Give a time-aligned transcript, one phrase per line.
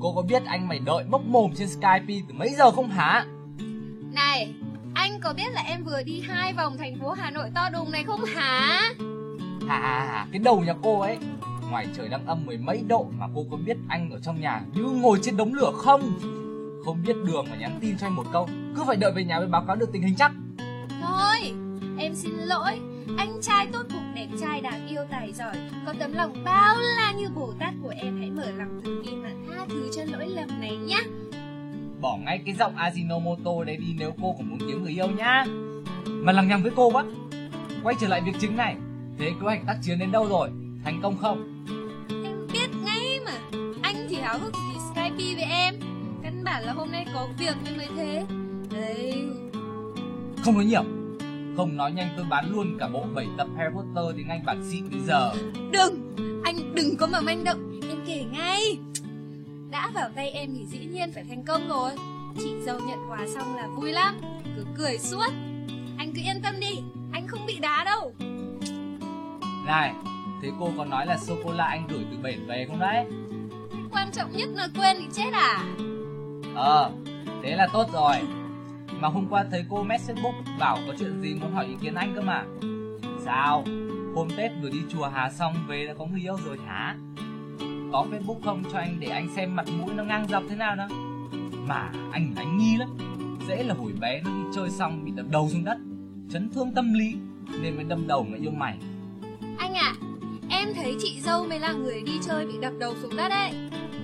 [0.00, 3.26] Cô có biết anh mày đợi bốc mồm trên Skype từ mấy giờ không hả?
[4.12, 4.54] Này
[4.94, 7.90] Anh có biết là em vừa đi hai vòng thành phố Hà Nội to đùng
[7.90, 8.80] này không hả?
[9.68, 11.18] Hà hà hà Cái đầu nhà cô ấy.
[11.70, 14.60] Ngoài trời đang âm mười mấy độ Mà cô có biết anh ở trong nhà
[14.74, 16.18] như ngồi trên đống lửa không?
[16.84, 19.38] Không biết đường mà nhắn tin cho anh một câu Cứ phải đợi về nhà
[19.38, 20.32] mới báo cáo được tình hình chắc.
[21.02, 21.52] Thôi
[21.98, 22.80] Em xin lỗi.
[23.18, 25.54] Anh trai tốt bụng đẹp trai đáng yêu tài giỏi.
[25.86, 29.17] Có tấm lòng bao la như Bồ Tát của em Hãy mở lòng bi mà
[29.58, 30.98] tha thứ cho lỗi lầm này nhá.
[32.00, 35.44] Bỏ ngay cái giọng Ajinomoto đấy đi nếu cô cũng muốn kiếm người yêu nhá.
[36.06, 37.04] Mà lằng nhằng với cô quá.
[37.82, 38.76] Quay trở lại việc chính này.
[39.18, 40.50] Thế kế hoạch tác chiến đến đâu rồi?
[40.84, 41.64] Thành công không?
[42.24, 43.58] Em biết ngay mà.
[43.82, 45.74] Anh thì háo hức gì Skype với em.
[46.22, 48.24] Căn bản là hôm nay có việc nên mới thế.
[48.72, 49.24] Đấy.
[50.44, 50.82] Không nói nhiều.
[51.56, 54.64] Không nói nhanh tôi bán luôn cả bộ 7 tập Harry Potter tiếng Anh bản
[54.70, 55.32] xịn bây giờ.
[55.70, 57.80] Đừng, anh đừng có mà manh động.
[57.90, 58.78] Em kể ngay
[59.70, 61.90] Đã vào tay em thì dĩ nhiên phải thành công rồi.
[62.38, 64.20] Chị dâu nhận quà xong là vui lắm.
[64.56, 65.28] Cứ cười suốt.
[65.98, 68.12] Anh cứ yên tâm đi, anh không bị đá đâu.
[69.66, 69.92] Này,
[70.42, 73.04] thế cô có nói là sô-cô-la anh gửi từ bển về không đấy?
[73.92, 75.64] Quan trọng nhất là quên thì chết à?
[76.54, 76.90] Ờ,
[77.42, 78.16] thế là tốt rồi.
[79.00, 81.94] Mà hôm qua thấy cô message book bảo có chuyện gì muốn hỏi ý kiến
[81.94, 82.44] anh cơ mà.
[83.24, 83.64] Sao?
[84.14, 86.96] Hôm Tết vừa đi chùa Hà xong về đã có người yêu rồi hả?
[87.92, 90.76] Có Facebook không cho anh để anh xem mặt mũi nó ngang dọc thế nào
[90.76, 90.88] đó?
[91.66, 92.88] Mà anh đánh nghi lắm.
[93.48, 95.78] Dễ là hồi bé nó đi chơi xong bị đập đầu xuống đất
[96.30, 97.14] Chấn thương tâm lý
[97.62, 98.78] Nên mới đâm đầu người yêu mày.
[99.58, 100.06] Anh ạ, à,
[100.50, 103.52] em thấy chị dâu mới là người đi chơi bị đập đầu xuống đất đấy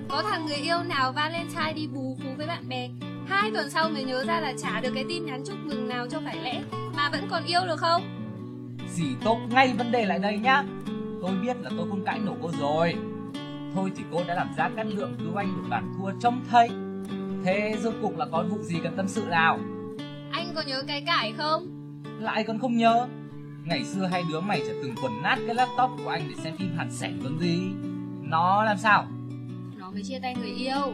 [0.08, 2.88] Có thằng người yêu nào Valentine đi bù phú với bạn bè
[3.26, 6.06] Hai tuần sau mới nhớ ra là trả được cái tin nhắn chúc mừng nào
[6.10, 6.62] cho phải lẽ
[6.96, 8.02] Mà vẫn còn yêu được không?
[8.94, 10.64] Dì tốt ngay vấn đề lại đây nhá.
[11.22, 12.94] Tôi biết là tôi không cãi nổ cô rồi
[13.74, 16.68] Thôi thì cô đã làm ra cắt lượng cứu anh được bản thua trông thấy.
[17.44, 19.58] Thế rốt cuộc là có vụ gì cần tâm sự nào?
[20.32, 21.94] Anh có nhớ cái cãi không?
[22.20, 23.06] Lại còn không nhớ.
[23.64, 26.56] Ngày xưa hai đứa mày trở từng quần nát cái laptop của anh để xem
[26.56, 27.58] phim hạt sẻn còn gì.
[28.22, 29.06] Nó làm sao?
[29.78, 30.92] Nó mới chia tay người yêu.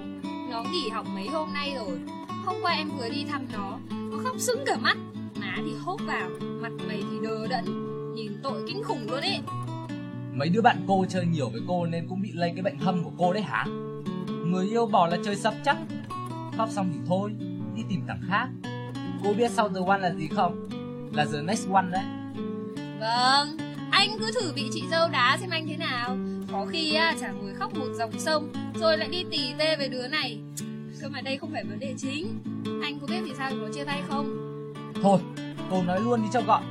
[0.50, 1.98] Nó nghỉ học mấy hôm nay rồi.
[2.44, 3.78] Hôm qua em vừa đi thăm nó.
[3.91, 4.97] Nó khóc sưng cả mắt.
[5.41, 7.64] Má thì hốt vào Mặt mày thì đờ đẫn.
[8.14, 9.41] Nhìn tội kinh khủng luôn ấy
[10.34, 13.04] Mấy đứa bạn cô chơi nhiều với cô nên cũng bị lây cái bệnh hâm
[13.04, 13.64] của cô đấy hả?
[14.46, 15.76] Người yêu bỏ là chơi sập chắc.
[16.56, 17.32] Khóc xong thì thôi
[17.76, 18.48] Đi tìm thằng khác.
[19.24, 20.68] Cô biết sau The One là gì không?
[21.12, 22.04] Là The Next One đấy.
[23.00, 23.58] Vâng
[23.91, 26.16] Anh cứ thử bị chị dâu đá xem anh thế nào.
[26.52, 29.88] Có khi á, chả ngồi khóc một dòng sông Rồi lại đi tỉ tê về
[29.88, 30.41] đứa này.
[31.00, 32.38] Cơ mà đây không phải vấn đề chính.
[32.82, 34.26] Anh có biết vì sao nó chia tay không?
[35.02, 35.20] Thôi
[35.70, 36.62] cô nói luôn đi cho gọn.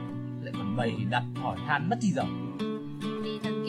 [0.43, 2.23] Lại còn bày đặt hỏi han mất thì giờ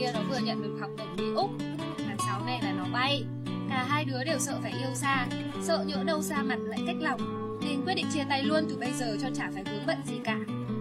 [0.01, 1.51] kia nó vừa nhận được học bổng đi Úc.
[1.99, 3.25] Tháng 6 này là nó bay.
[3.69, 5.27] Cả hai đứa đều sợ phải yêu xa,
[5.63, 7.21] Sợ nhỡ đâu xa mặt lại cách lòng.
[7.63, 10.15] Nên quyết định chia tay luôn từ bây giờ cho chả phải vướng bận gì
[10.25, 10.39] cả.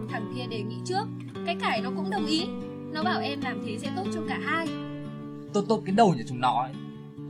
[0.09, 1.07] Thằng kia đề nghị trước,
[1.45, 2.45] Cái cải nó cũng đồng ý.
[2.91, 4.67] Nó bảo em làm thế sẽ tốt cho cả hai.
[5.53, 6.71] Tốt tốt cái đầu nhà chúng nó ấy.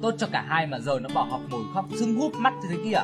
[0.01, 2.77] Tốt cho cả hai mà giờ nó bỏ học ngồi khóc sưng húp mắt thế
[2.83, 3.01] kia.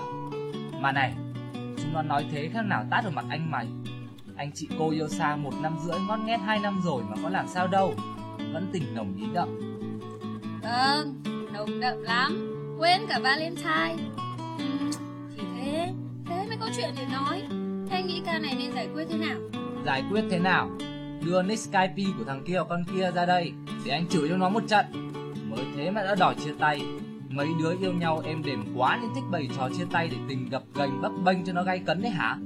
[0.80, 1.14] Mà này,
[1.54, 3.68] Chúng nó nói thế khác nào tát vào mặt anh mày.
[4.36, 7.30] Anh chị cô yêu xa một năm rưỡi, ngót nghét hai năm rồi mà có
[7.30, 7.94] làm sao đâu.
[8.56, 9.60] Vẫn tình nồng ý đậm.
[10.64, 11.14] Vâng,
[11.54, 12.52] nồng đậm lắm.
[12.80, 13.96] Quên cả Valentine.
[14.58, 14.64] Ừ,
[15.38, 15.94] Thì thế,
[16.26, 17.42] thế mới có chuyện để nói.
[17.90, 19.38] Thế anh nghĩ ca này nên giải quyết thế nào?
[19.86, 20.70] Giải quyết thế nào?
[21.26, 23.52] Đưa nick Skype của thằng kia con kia ra đây
[23.86, 24.86] Để anh chửi cho nó một trận.
[25.50, 26.82] Mới thế mà đã đòi chia tay.
[27.30, 30.50] Mấy đứa yêu nhau em đềm quá nên thích bày trò chia tay để tình
[30.50, 32.38] gập gành bấp bênh cho nó gay cấn đấy hả?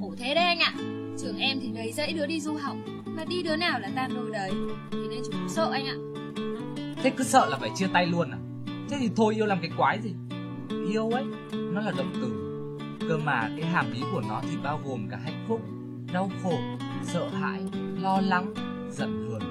[0.00, 0.72] Khổ thế đấy anh ạ.
[1.18, 2.76] Trường em thì đầy dãy đứa đi du học
[3.20, 4.50] Mà đi đứa nào là tan đôi đấy.
[4.90, 5.96] Thế nên chúng sợ anh ạ.
[7.02, 8.38] Thế cứ sợ là phải chia tay luôn à?
[8.90, 10.14] Thế thì thôi yêu làm cái quái gì?
[10.92, 12.30] Yêu ấy Nó là động từ.
[13.08, 15.60] Cơ mà cái hàm ý của nó thì bao gồm cả hạnh phúc
[16.12, 16.58] Đau khổ
[17.02, 17.60] Sợ hãi
[18.00, 18.54] Lo lắng
[18.90, 19.42] Giận hờn.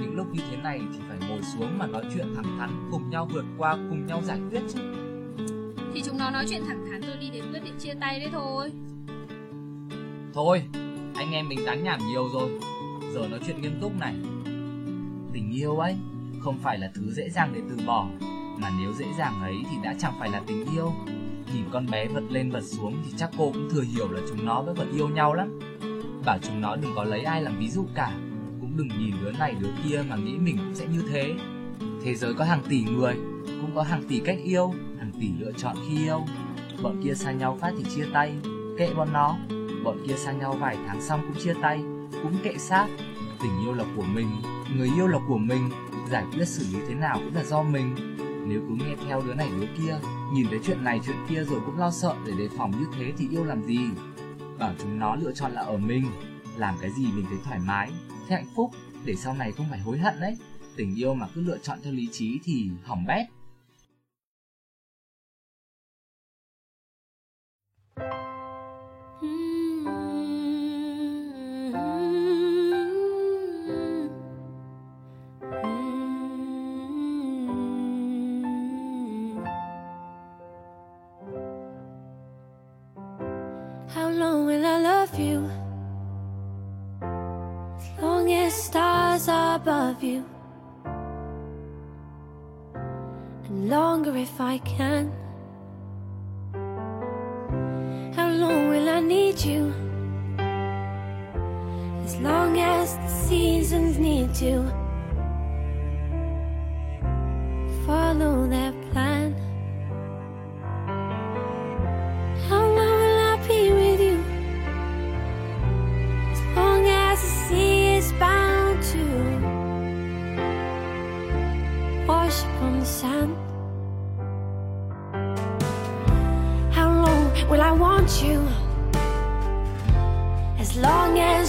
[0.00, 3.10] Những lúc như thế này thì phải ngồi xuống mà nói chuyện thẳng thắn Cùng
[3.10, 4.80] nhau vượt qua Cùng nhau giải quyết chứ.
[5.94, 8.28] Thì chúng nó nói chuyện thẳng thắn tôi đi đến quyết định chia tay đấy
[8.32, 8.72] thôi.
[10.34, 10.62] Thôi
[11.14, 12.60] Anh em mình tán nhảm nhiều rồi
[13.14, 14.14] Giờ nói chuyện nghiêm túc này.
[15.32, 15.96] Tình yêu ấy,
[16.40, 18.08] Không phải là thứ dễ dàng để từ bỏ,
[18.58, 20.92] Mà nếu dễ dàng ấy thì đã chẳng phải là tình yêu.
[21.54, 24.46] Nhìn con bé vật lên vật xuống thì chắc cô cũng thừa hiểu là chúng
[24.46, 25.60] nó vẫn còn yêu nhau lắm.
[26.24, 28.12] Bảo chúng nó đừng có lấy ai làm ví dụ cả,
[28.60, 31.34] Cũng đừng nhìn đứa này đứa kia mà nghĩ mình cũng sẽ như thế.
[32.04, 33.14] Thế giới có hàng tỷ người,
[33.60, 36.24] Cũng có hàng tỷ cách yêu, Hàng tỷ lựa chọn khi yêu.
[36.82, 38.32] Bọn kia xa nhau phát thì chia tay,
[38.78, 39.36] Kệ bọn nó.
[39.84, 41.93] Bọn kia xa nhau vài tháng xong cũng chia tay.
[42.22, 42.86] Cũng kệ xác.
[43.42, 44.28] Tình yêu là của mình,
[44.76, 45.70] Người yêu là của mình,
[46.10, 47.94] Giải quyết xử lý thế nào cũng là do mình.
[48.48, 49.98] Nếu cứ nghe theo đứa này đứa kia,
[50.32, 53.12] Nhìn thấy chuyện này chuyện kia rồi cũng lo sợ để đề phòng như thế
[53.18, 53.78] thì yêu làm gì?
[54.58, 56.04] Bảo chúng nó lựa chọn là ở mình,
[56.56, 57.90] Làm cái gì mình thấy thoải mái,
[58.28, 58.70] Thấy hạnh phúc,
[59.04, 60.36] Để sau này không phải hối hận đấy.
[60.76, 63.26] Tình yêu mà cứ lựa chọn theo lý trí thì hỏng bét.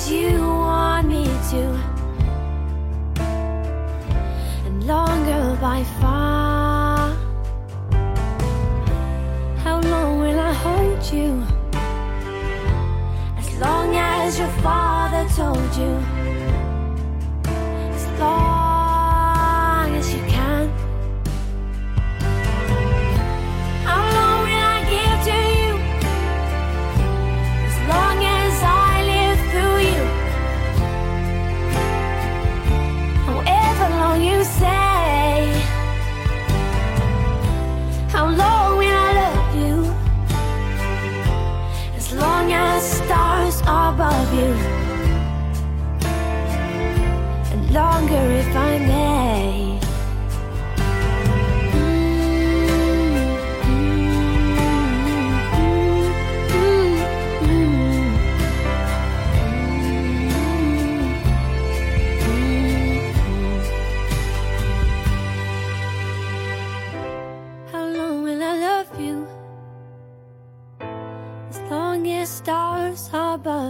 [0.09, 1.63] You want me to,
[4.65, 7.15] and longer by far.
[9.63, 11.43] How long will I hold you?
[13.37, 16.14] As long as your father told you.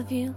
[0.05, 0.33] Above you.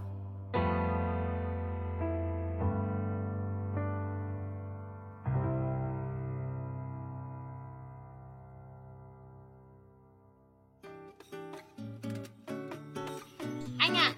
[13.77, 14.13] Anh ạ,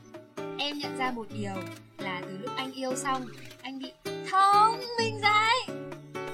[0.57, 1.53] em nhận ra một điều
[1.97, 3.25] là từ lúc anh yêu xong,
[3.61, 3.91] anh bị
[4.31, 5.75] thông minh dậy.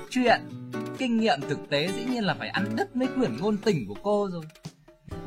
[0.09, 0.41] Chuyện
[0.97, 3.95] Kinh nghiệm thực tế dĩ nhiên là phải ăn đứt mấy quyển ngôn tình của
[4.03, 4.43] cô rồi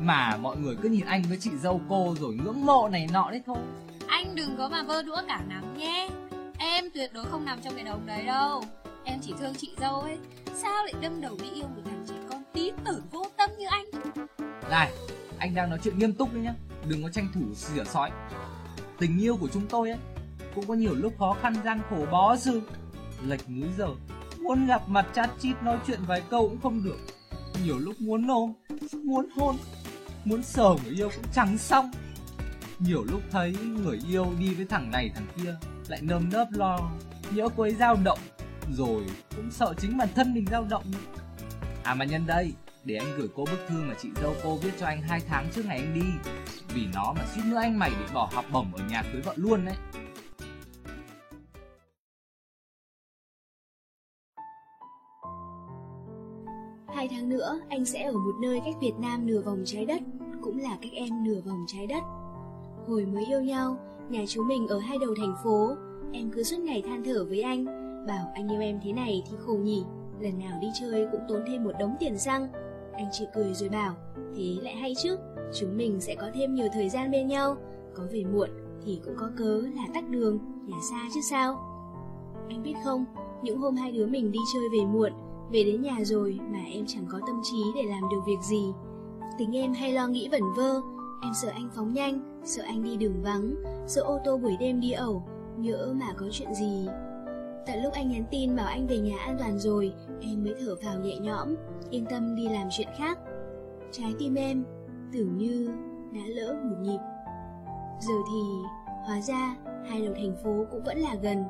[0.03, 3.31] Mà mọi người cứ nhìn anh với chị dâu cô rồi ngưỡng mộ này nọ
[3.31, 3.57] đấy thôi
[4.07, 6.09] Anh đừng có mà vơ đũa cả nắm nhé.
[6.57, 8.63] Em tuyệt đối không nằm trong cái đống đấy đâu.
[9.03, 10.17] Em chỉ thương chị dâu ấy.
[10.55, 13.65] Sao lại đâm đầu đi yêu một thằng trẻ con tí tử vô tâm như
[13.69, 13.85] anh?
[14.69, 14.91] Này,
[15.37, 16.53] anh đang nói chuyện nghiêm túc đấy nhá
[16.87, 18.11] Đừng có tranh thủ xỉa sói
[18.97, 19.99] Tình yêu của chúng tôi ấy
[20.55, 22.61] Cũng có nhiều lúc khó khăn gian khổ bó sự
[23.27, 23.87] Lệch múi giờ
[24.39, 26.97] Muốn gặp mặt chat chít nói chuyện vài câu cũng không được
[27.65, 28.53] Nhiều lúc muốn ôm
[29.03, 29.55] Muốn hôn
[30.25, 31.91] Muốn sờ người yêu cũng chẳng xong.
[32.79, 35.55] Nhiều lúc thấy người yêu đi với thằng này thằng kia,
[35.87, 36.91] Lại nơm nớp lo,
[37.31, 38.19] Nhỡ cô ấy dao động,
[38.71, 39.03] Rồi
[39.35, 40.83] cũng sợ chính bản thân mình dao động.
[40.91, 41.23] Nữa.
[41.83, 44.71] À mà nhân đây, Để anh gửi cô bức thư mà chị dâu cô viết
[44.79, 46.31] cho anh hai tháng trước ngày anh đi.
[46.73, 49.33] Vì nó mà suýt nữa anh mày bị bỏ học bổng ở nhà cưới vợ
[49.35, 49.75] luôn đấy
[57.01, 60.01] Hai tháng nữa anh sẽ ở một nơi cách Việt Nam nửa vòng trái đất
[60.41, 62.03] Cũng là cách em nửa vòng trái đất.
[62.87, 63.77] Hồi mới yêu nhau,
[64.09, 65.75] nhà chú mình ở hai đầu thành phố.
[66.13, 67.65] Em cứ suốt ngày than thở với anh
[68.07, 69.83] Bảo anh yêu em thế này thì khổ nhỉ.
[70.19, 72.47] Lần nào đi chơi cũng tốn thêm một đống tiền xăng.
[72.93, 73.95] Anh chỉ cười rồi bảo
[74.35, 75.17] Thế lại hay chứ
[75.59, 77.57] Chúng mình sẽ có thêm nhiều thời gian bên nhau.
[77.93, 78.49] Có về muộn
[78.85, 81.59] thì cũng có cớ là tắt đường Nhà xa chứ sao?
[82.49, 83.05] Anh biết không
[83.43, 85.11] Những hôm hai đứa mình đi chơi về muộn
[85.51, 88.73] về đến nhà rồi mà em chẳng có tâm trí để làm được việc gì.
[89.37, 90.81] Tính em hay lo nghĩ vẩn vơ
[91.23, 93.55] Em sợ anh phóng nhanh, sợ anh đi đường vắng
[93.87, 95.23] Sợ ô tô buổi đêm đi ẩu
[95.57, 96.87] Nhỡ mà có chuyện gì.
[97.67, 100.75] Tận lúc anh nhắn tin bảo anh về nhà an toàn rồi Em mới thở
[100.83, 101.55] phào nhẹ nhõm
[101.89, 103.19] Yên tâm đi làm chuyện khác.
[103.91, 104.63] Trái tim em
[105.13, 105.69] tưởng như
[106.11, 106.99] đã lỡ một nhịp.
[107.99, 108.41] Giờ thì
[109.05, 109.55] hóa ra
[109.89, 111.43] hai đầu thành phố cũng vẫn là gần.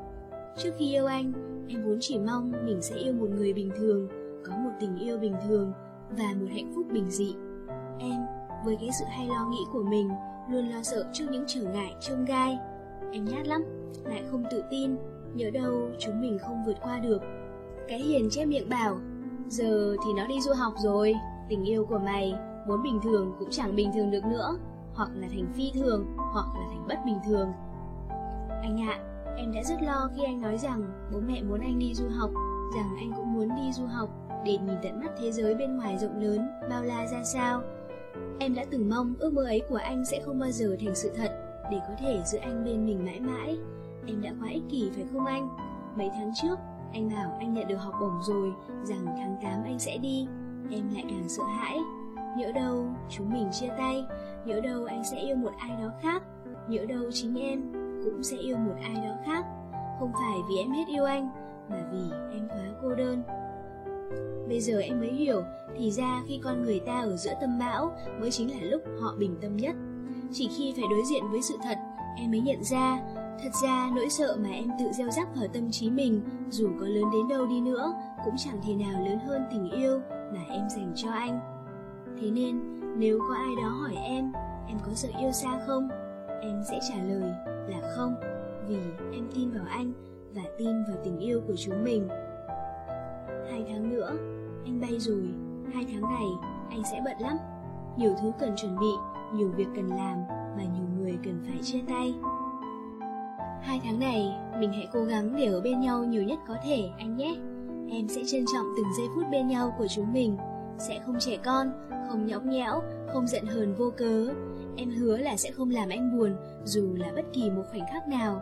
[0.58, 1.34] Trước khi yêu anh,
[1.72, 4.08] em vốn chỉ mong mình sẽ yêu một người bình thường
[4.46, 5.74] Có một tình yêu bình thường
[6.18, 7.36] và một hạnh phúc bình dị.
[8.00, 8.22] Em,
[8.66, 10.10] với cái sự hay lo nghĩ của mình
[10.50, 12.58] Luôn lo sợ trước những trở ngại trông gai.
[13.12, 13.64] Em nhát lắm,
[14.06, 14.96] lại không tự tin
[15.34, 17.22] Nhớ đâu chúng mình không vượt qua được.
[17.88, 19.00] Cái hiền che miệng bảo
[19.48, 21.16] Giờ thì nó đi du học rồi
[21.50, 22.34] Tình yêu của mày
[22.68, 24.58] Muốn bình thường cũng chẳng bình thường được nữa
[24.94, 27.52] Hoặc là thành phi thường Hoặc là thành bất bình thường.
[28.62, 30.84] Anh ạ, em đã rất lo khi anh nói rằng
[31.14, 32.32] Bố mẹ muốn anh đi du học
[32.76, 34.10] Rằng anh cũng muốn đi du học
[34.46, 37.62] Để nhìn tận mắt thế giới bên ngoài rộng lớn Bao la ra sao
[38.40, 41.12] Em đã từng mong ước mơ ấy của anh sẽ không bao giờ thành sự
[41.16, 41.32] thật
[41.72, 43.58] Để có thể giữ anh bên mình mãi mãi
[44.08, 45.50] Em đã quá ích kỷ phải không anh?
[45.96, 46.60] Mấy tháng trước,
[46.94, 50.28] anh bảo anh nhận được học bổng rồi, rằng tháng 8 anh sẽ đi.
[50.72, 51.80] Em lại càng sợ hãi.
[52.38, 54.06] Nhỡ đâu chúng mình chia tay,
[54.46, 56.24] nhỡ đâu anh sẽ yêu một ai đó khác,
[56.68, 59.46] nhỡ đâu chính em cũng sẽ yêu một ai đó khác.
[60.00, 61.30] Không phải vì em hết yêu anh,
[61.70, 63.24] mà vì em quá cô đơn.
[64.48, 65.44] Bây giờ em mới hiểu,
[65.78, 69.16] thì ra khi con người ta ở giữa tâm bão mới chính là lúc họ
[69.18, 69.76] bình tâm nhất.
[70.32, 71.78] Chỉ khi phải đối diện với sự thật,
[72.18, 73.00] em mới nhận ra
[73.44, 76.86] Thật ra nỗi sợ mà em tự gieo rắc vào tâm trí mình Dù có
[76.86, 77.94] lớn đến đâu đi nữa
[78.26, 81.40] Cũng chẳng thể nào lớn hơn tình yêu mà em dành cho anh
[82.22, 84.32] Thế nên nếu có ai đó hỏi em
[84.68, 85.90] Em có sợ yêu xa không?
[86.42, 88.16] Em sẽ trả lời là không
[88.68, 88.78] Vì
[89.14, 89.94] em tin vào anh
[90.36, 92.08] Và tin vào tình yêu của chúng mình
[93.52, 94.12] Hai tháng nữa
[94.66, 95.24] Anh bay rồi
[95.74, 96.28] Hai tháng này
[96.70, 97.38] anh sẽ bận lắm
[97.98, 98.92] Nhiều thứ cần chuẩn bị
[99.34, 100.18] Nhiều việc cần làm
[100.58, 102.14] Và nhiều người cần phải chia tay
[103.62, 106.90] Hai tháng này, mình hãy cố gắng để ở bên nhau nhiều nhất có thể,
[106.98, 107.36] anh nhé.
[107.92, 110.38] Em sẽ trân trọng từng giây phút bên nhau của chúng mình.
[110.78, 111.72] Sẽ không trẻ con,
[112.10, 112.82] không nhõng nhẽo,
[113.14, 114.34] không giận hờn vô cớ.
[114.78, 116.36] Em hứa là sẽ không làm anh buồn,
[116.66, 118.42] dù là bất kỳ một khoảnh khắc nào.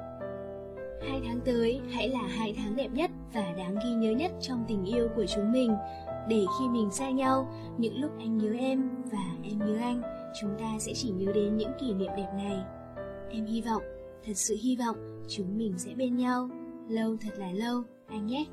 [1.01, 4.65] Hai tháng tới hãy là hai tháng đẹp nhất và đáng ghi nhớ nhất trong
[4.67, 5.75] tình yêu của chúng mình.
[6.27, 10.01] Để khi mình xa nhau, những lúc anh nhớ em và em nhớ anh,
[10.41, 12.57] chúng ta sẽ chỉ nhớ đến những kỷ niệm đẹp này.
[13.31, 13.83] Em hy vọng
[14.25, 16.49] thật sự hy vọng chúng mình sẽ bên nhau
[16.89, 18.45] lâu thật là lâu anh nhé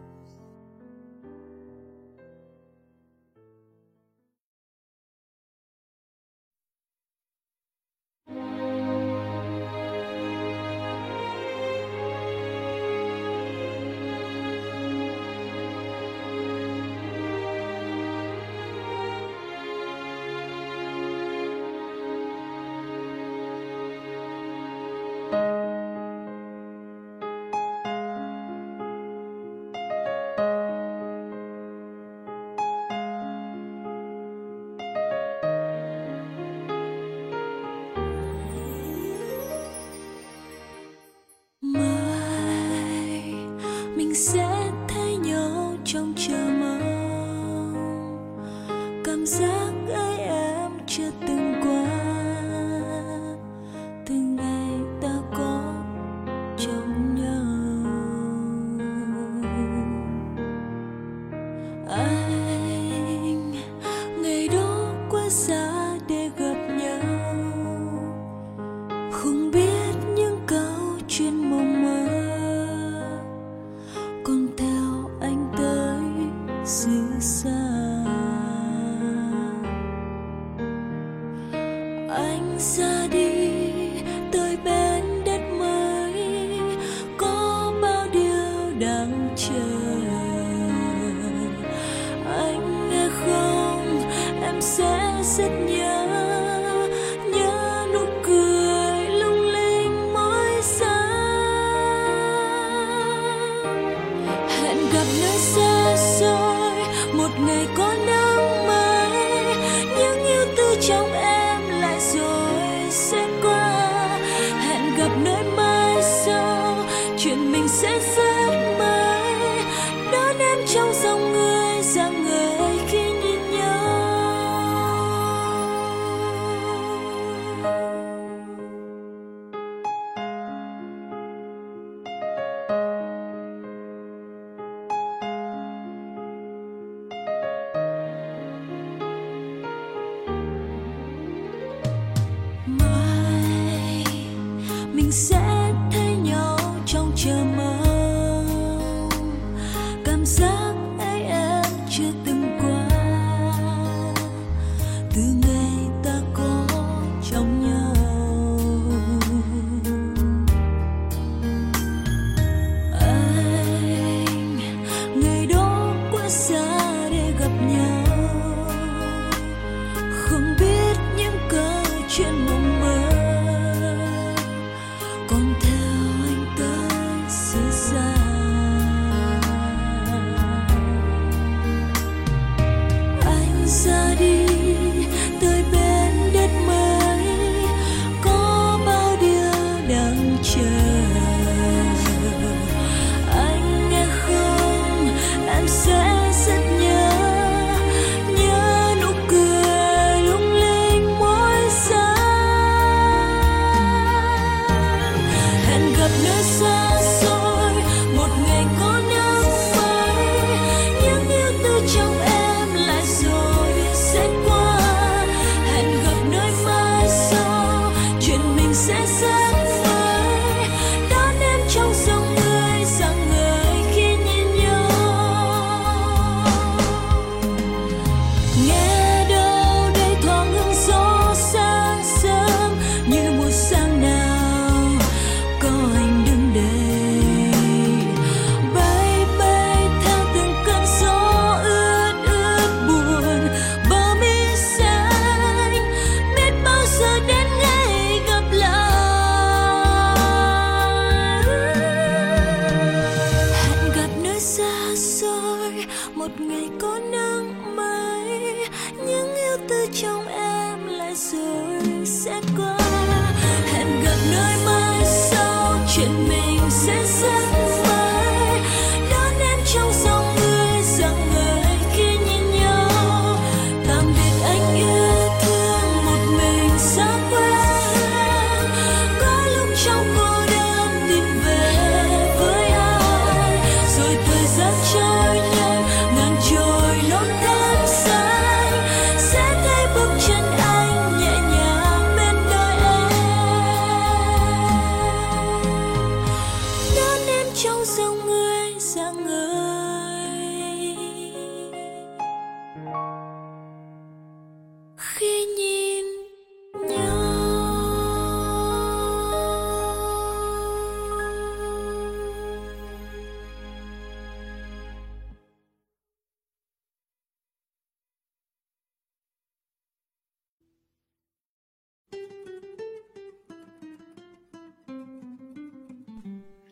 [150.16, 152.35] cảm giác ấy em chưa từng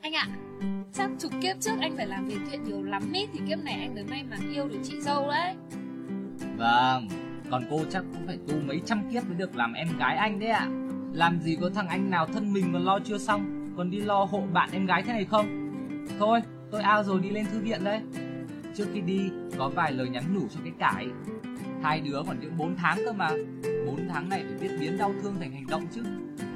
[0.04, 0.28] Anh ạ,
[0.92, 3.74] chắc chục kiếp trước anh phải làm việc thiện nhiều lắm ý Thì kiếp này
[3.74, 5.54] anh mới may mắn yêu được chị dâu đấy
[6.56, 7.08] Vâng,
[7.50, 10.38] còn cô chắc cũng phải tu mấy trăm kiếp mới được làm em gái anh
[10.38, 10.68] đấy ạ.
[11.12, 14.24] Làm gì có thằng anh nào thân mình còn lo chưa xong, còn đi lo
[14.24, 15.70] hộ bạn em gái thế này không?
[16.18, 16.40] Thôi,
[16.70, 18.00] tôi ao rồi đi lên thư viện đây.
[18.74, 19.20] Trước khi đi,
[19.58, 21.06] có vài lời nhắn nhủ cho cái cải.
[21.82, 23.28] Hai đứa còn những 4 tháng cơ mà.
[24.14, 26.03] 4 tháng này phải biết biến đau thương thành hành động chứ.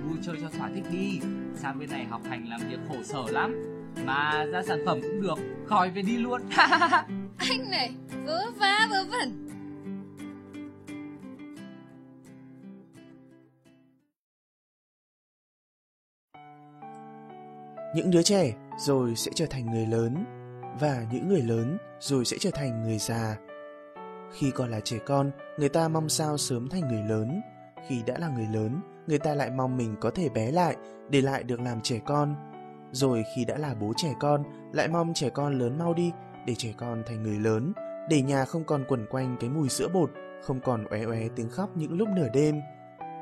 [0.05, 1.21] Vui chơi cho thỏa thích đi.
[1.55, 3.55] Sang bên này học hành làm việc khổ sở lắm.
[4.05, 6.43] Mà ra sản phẩm cũng được, khỏi về đi luôn.
[7.39, 7.93] Anh này,
[8.27, 9.49] vớ vá vớ vẩn
[17.95, 20.25] những đứa trẻ rồi sẽ trở thành người lớn
[20.81, 23.37] và những người lớn rồi sẽ trở thành người già
[24.33, 27.41] khi còn là trẻ con, người ta mong sao sớm thành người lớn.
[27.87, 30.77] Khi đã là người lớn, người ta lại mong mình có thể bé lại,
[31.11, 32.35] để lại được làm trẻ con.
[32.93, 36.13] Rồi khi đã là bố trẻ con, lại mong trẻ con lớn mau đi,
[36.47, 37.73] để trẻ con thành người lớn,
[38.11, 40.11] để nhà không còn quẩn quanh cái mùi sữa bột,
[40.43, 42.61] không còn oé oé tiếng khóc những lúc nửa đêm.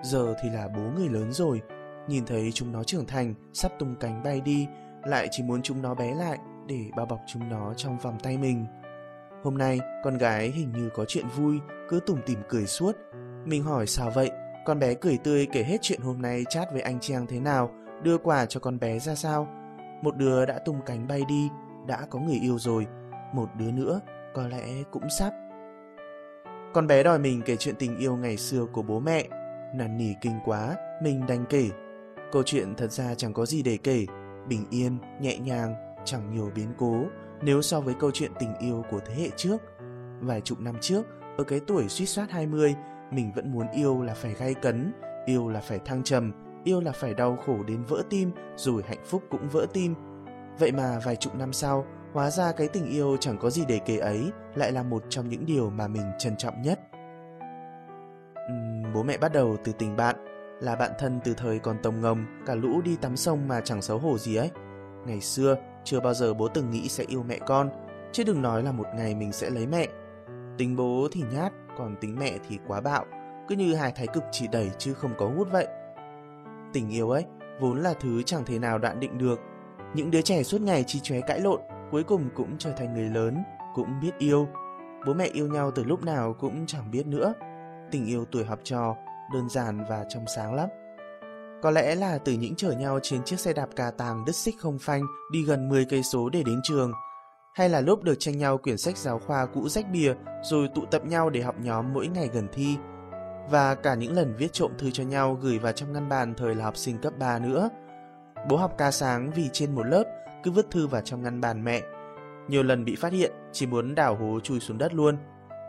[0.02, 1.60] Giờ thì là bố người lớn rồi,
[2.08, 4.66] nhìn thấy chúng nó trưởng thành, sắp tung cánh bay đi,
[5.04, 8.38] lại chỉ muốn chúng nó bé lại, để bao bọc chúng nó trong vòng tay
[8.38, 8.66] mình
[9.42, 12.96] hôm nay con gái hình như có chuyện vui cứ tủm tỉm cười suốt.
[13.44, 14.30] Mình hỏi sao vậy?
[14.64, 17.70] Con bé cười tươi kể hết chuyện hôm nay chat với anh Trang thế nào?
[18.02, 19.48] Đưa quà cho con bé ra sao?
[20.02, 21.48] Một đứa đã tung cánh bay đi
[21.86, 22.86] đã có người yêu rồi.
[23.32, 24.00] Một đứa nữa
[24.34, 25.32] có lẽ cũng sắp.
[26.74, 29.24] Con bé đòi mình kể chuyện tình yêu ngày xưa của bố mẹ.
[29.74, 31.68] Năn nỉ kinh quá mình đành kể.
[32.32, 34.06] Câu chuyện thật ra chẳng có gì để kể,
[34.48, 37.04] bình yên, nhẹ nhàng, chẳng nhiều biến cố
[37.42, 39.56] nếu so với câu chuyện tình yêu của thế hệ trước.
[40.20, 41.06] Vài chục năm trước,
[41.38, 42.74] ở cái tuổi suýt soát 20,
[43.10, 44.92] mình vẫn muốn yêu là phải gay cấn,
[45.26, 46.32] yêu là phải thăng trầm,
[46.64, 49.94] yêu là phải đau khổ đến vỡ tim, rồi hạnh phúc cũng vỡ tim.
[50.58, 53.80] Vậy mà vài chục năm sau, hóa ra cái tình yêu chẳng có gì để
[53.86, 56.80] kể ấy lại là một trong những điều mà mình trân trọng nhất.
[58.52, 60.16] Uhm, bố mẹ bắt đầu từ tình bạn,
[60.60, 63.82] là bạn thân từ thời còn tồng ngồng, cả lũ đi tắm sông mà chẳng
[63.82, 64.50] xấu hổ gì ấy.
[65.06, 67.70] Ngày xưa, chưa bao giờ bố từng nghĩ sẽ yêu mẹ con,
[68.12, 69.86] chứ đừng nói là một ngày mình sẽ lấy mẹ.
[70.58, 73.04] Tính bố thì nhát, còn tính mẹ thì quá bạo,
[73.48, 75.66] cứ như hai thái cực chỉ đẩy chứ không có hút vậy.
[76.72, 77.24] Tình yêu ấy,
[77.60, 79.40] vốn là thứ chẳng thể nào đoạn định được.
[79.94, 83.08] Những đứa trẻ suốt ngày chi chóe cãi lộn, cuối cùng cũng trở thành người
[83.08, 83.42] lớn,
[83.74, 84.48] cũng biết yêu.
[85.06, 87.34] Bố mẹ yêu nhau từ lúc nào cũng chẳng biết nữa.
[87.90, 88.96] Tình yêu tuổi học trò
[89.32, 90.68] đơn giản và trong sáng lắm.
[91.66, 94.54] Có lẽ là từ những chở nhau trên chiếc xe đạp cà tàng đứt xích
[94.58, 95.02] không phanh
[95.32, 96.92] đi gần 10 cây số để đến trường,
[97.54, 100.84] hay là lúc được tranh nhau quyển sách giáo khoa cũ rách bìa rồi tụ
[100.90, 102.76] tập nhau để học nhóm mỗi ngày gần thi,
[103.50, 106.54] và cả những lần viết trộm thư cho nhau gửi vào trong ngăn bàn thời
[106.54, 107.68] là học sinh cấp 3 nữa.
[108.48, 110.04] Bố học ca sáng vì trên một lớp
[110.42, 111.82] cứ vứt thư vào trong ngăn bàn mẹ.
[112.48, 115.16] Nhiều lần bị phát hiện, chỉ muốn đào hố chui xuống đất luôn.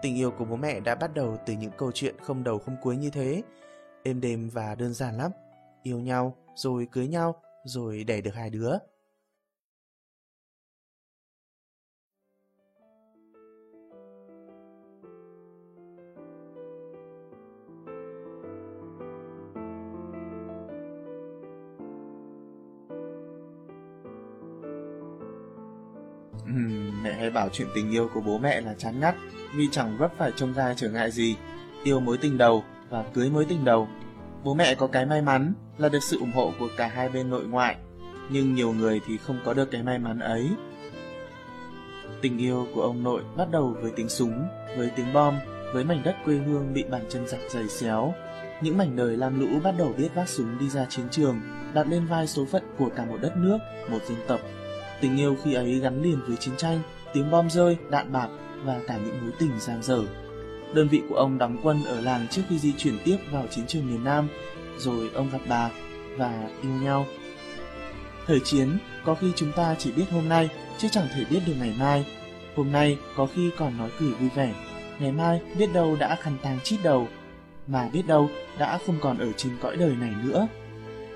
[0.01, 2.75] Tình yêu của bố mẹ đã bắt đầu từ những câu chuyện không đầu không
[2.81, 3.43] cuối như thế.
[4.03, 5.31] Êm đềm và đơn giản lắm.
[5.87, 8.71] Yêu nhau, rồi cưới nhau, rồi đẻ được hai đứa.
[27.03, 29.15] Mẹ hay bảo chuyện tình yêu của bố mẹ là chán ngắt
[29.55, 31.35] vì chẳng vấp phải trông gai trở ngại gì.
[31.83, 33.87] Yêu mối tình đầu và cưới mối tình đầu.
[34.43, 37.29] Bố mẹ có cái may mắn là được sự ủng hộ của cả hai bên
[37.29, 37.75] nội ngoại,
[38.29, 40.49] nhưng nhiều người thì không có được cái may mắn ấy.
[42.21, 44.47] Tình yêu của ông nội bắt đầu với tiếng súng,
[44.77, 45.35] với tiếng bom,
[45.73, 48.13] với mảnh đất quê hương bị bàn chân giặc giày xéo.
[48.61, 51.39] Những mảnh đời lam lũ bắt đầu biết vác súng đi ra chiến trường,
[51.73, 53.57] đặt lên vai số phận của cả một đất nước,
[53.89, 54.39] một dân tộc.
[55.01, 56.79] Tình yêu khi ấy gắn liền với chiến tranh,
[57.13, 58.27] tiếng bom rơi, đạn bạc
[58.63, 60.01] và cả những mối tình giang dở.
[60.73, 63.65] Đơn vị của ông đóng quân ở làng trước khi di chuyển tiếp vào chiến
[63.67, 64.27] trường miền Nam,
[64.77, 65.69] rồi ông gặp bà
[66.17, 67.05] và yêu nhau.
[68.27, 71.53] Thời chiến, có khi chúng ta chỉ biết hôm nay, chứ chẳng thể biết được
[71.59, 72.05] ngày mai.
[72.55, 74.53] Hôm nay có khi còn nói cười vui vẻ,
[74.99, 77.07] ngày mai biết đâu đã khăn tang chít đầu,
[77.67, 80.47] mà biết đâu đã không còn ở trên cõi đời này nữa.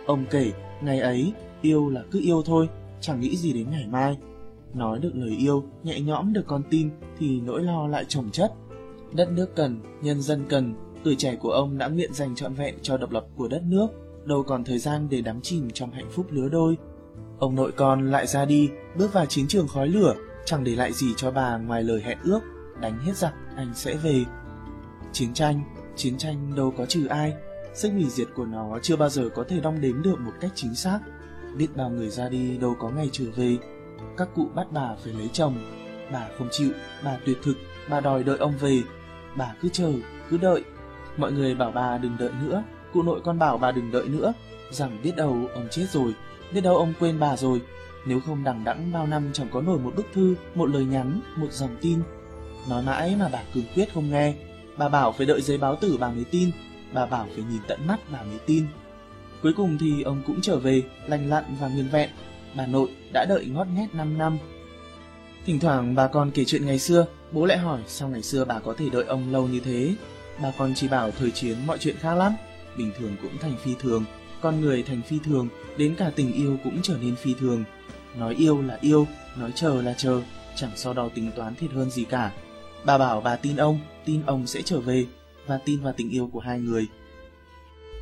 [0.05, 2.69] Ông kể, ngày ấy, yêu là cứ yêu thôi,
[3.01, 4.17] chẳng nghĩ gì đến ngày mai.
[4.73, 8.53] Nói được lời yêu, nhẹ nhõm được con tim thì nỗi lo lại chồng chất.
[9.13, 12.75] Đất nước cần, nhân dân cần, tuổi trẻ của ông đã nguyện dành trọn vẹn
[12.81, 13.87] cho độc lập của đất nước,
[14.25, 16.77] đâu còn thời gian để đắm chìm trong hạnh phúc lứa đôi.
[17.39, 20.93] Ông nội con lại ra đi, bước vào chiến trường khói lửa, chẳng để lại
[20.93, 22.39] gì cho bà ngoài lời hẹn ước,
[22.81, 24.25] đánh hết giặc anh sẽ về.
[25.13, 25.61] Chiến tranh,
[25.95, 27.33] chiến tranh đâu có trừ ai,
[27.73, 30.51] sức hủy diệt của nó chưa bao giờ có thể đong đếm được một cách
[30.55, 30.99] chính xác.
[31.57, 33.57] Biết bao người ra đi đâu có ngày trở về.
[34.17, 35.55] Các cụ bắt bà phải lấy chồng,
[36.13, 36.71] bà không chịu,
[37.03, 37.55] bà tuyệt thực,
[37.89, 38.81] bà đòi đợi ông về.
[39.35, 39.93] Bà cứ chờ,
[40.29, 40.63] cứ đợi.
[41.17, 42.63] Mọi người bảo bà đừng đợi nữa,
[42.93, 44.33] cụ nội con bảo bà đừng đợi nữa,
[44.71, 46.13] rằng biết đâu ông chết rồi,
[46.53, 47.61] biết đâu ông quên bà rồi.
[48.05, 51.21] Nếu không đằng đẵng bao năm chẳng có nổi một bức thư, một lời nhắn,
[51.35, 52.01] một dòng tin.
[52.69, 54.33] Nói mãi mà bà cương quyết không nghe.
[54.77, 56.51] Bà bảo phải đợi giấy báo tử bà mới tin,
[56.93, 58.65] bà bảo phải nhìn tận mắt bà mới tin.
[59.41, 62.09] Cuối cùng thì ông cũng trở về, lành lặn và nguyên vẹn.
[62.57, 64.37] Bà nội đã đợi ngót nghét 5 năm.
[65.45, 68.59] Thỉnh thoảng bà còn kể chuyện ngày xưa, bố lại hỏi sao ngày xưa bà
[68.59, 69.95] có thể đợi ông lâu như thế.
[70.41, 72.33] Bà còn chỉ bảo thời chiến mọi chuyện khác lắm,
[72.77, 74.05] bình thường cũng thành phi thường,
[74.41, 77.63] con người thành phi thường, đến cả tình yêu cũng trở nên phi thường.
[78.15, 80.21] Nói yêu là yêu, nói chờ là chờ,
[80.55, 82.31] chẳng so đo tính toán thiệt hơn gì cả.
[82.85, 85.05] Bà bảo bà tin ông, tin ông sẽ trở về,
[85.47, 86.87] và tin vào tình yêu của hai người.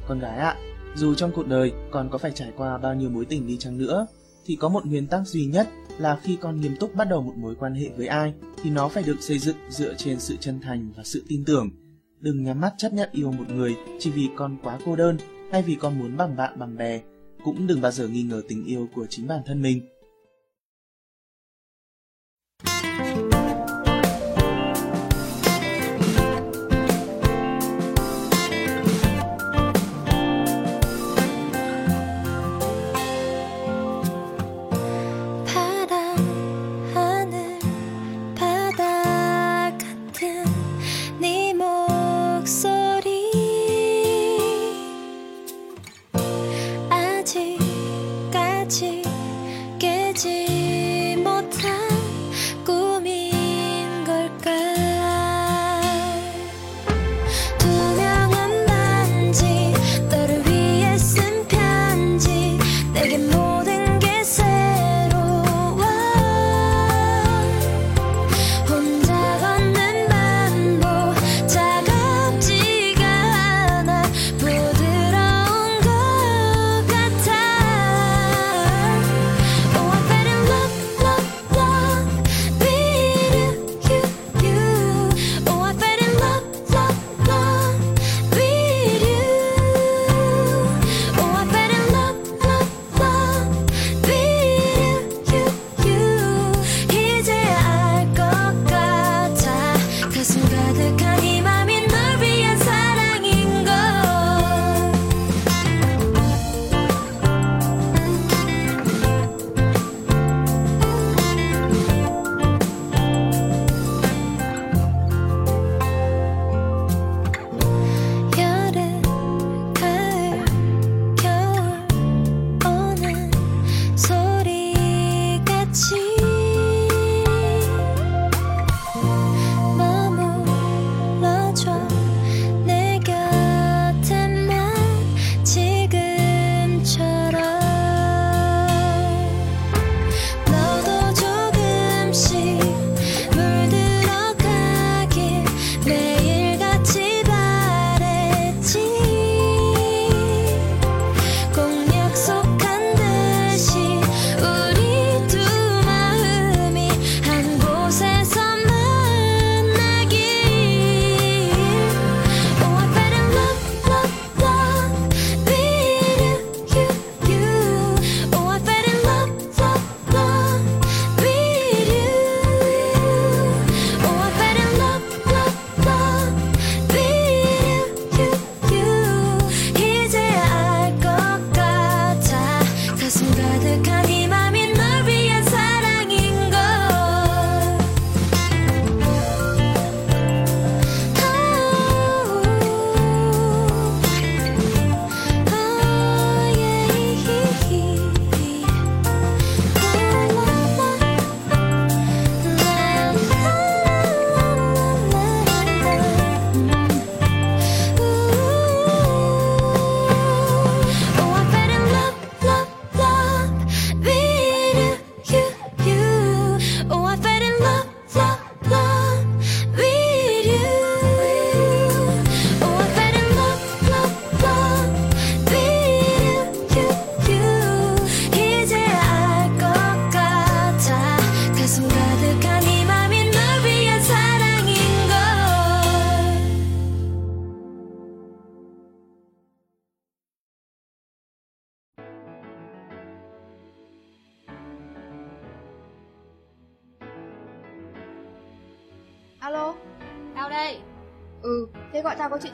[0.08, 0.56] Con gái ạ,
[0.96, 3.78] dù trong cuộc đời còn có phải trải qua bao nhiêu mối tình đi chăng
[3.78, 4.08] nữa,
[4.45, 7.34] thì có một nguyên tắc duy nhất là khi con nghiêm túc bắt đầu một
[7.38, 10.60] mối quan hệ với ai, thì nó phải được xây dựng dựa trên sự chân
[10.62, 11.69] thành và sự tin tưởng.
[12.19, 15.17] Đừng nhắm mắt chấp nhận yêu một người chỉ vì con quá cô đơn
[15.52, 17.02] hay vì con muốn bằng bạn bằng bè.
[17.43, 19.82] Cũng đừng bao giờ nghi ngờ tình yêu của chính bản thân mình.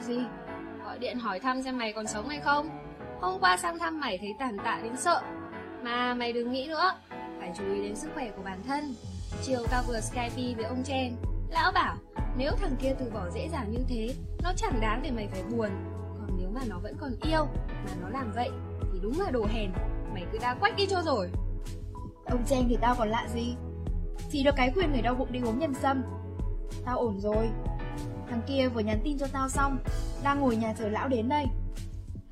[0.06, 0.18] Gì?
[0.84, 2.68] Gọi điện hỏi thăm xem mày còn sống hay không
[3.20, 5.22] Hôm qua sang thăm mày thấy tàn tạ đến sợ
[5.82, 6.92] Mà mày đừng nghĩ nữa,
[7.38, 8.94] Phải chú ý đến sức khỏe của bản thân
[9.42, 11.16] Chiều tao vừa Skype với ông Chen
[11.50, 11.94] Lão bảo,
[12.36, 15.42] nếu thằng kia từ bỏ dễ dàng như thế, Nó chẳng đáng để mày phải
[15.42, 15.68] buồn
[16.18, 18.50] Còn nếu mà nó vẫn còn yêu, Mà nó làm vậy,
[18.92, 19.70] Thì đúng là đồ hèn
[20.14, 21.30] Mày cứ đa quách đi cho rồi
[22.26, 23.56] Ông Chen thì tao còn lạ gì?
[24.30, 26.02] Chỉ được cái quyền người đau bụng đi uống nhân sâm.
[26.84, 27.48] Tao ổn rồi.
[28.30, 29.78] Thằng kia vừa nhắn tin cho tao xong,
[30.22, 31.46] đang ngồi nhà chờ lão đến đây.